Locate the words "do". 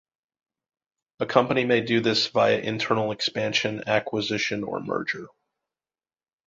1.81-1.99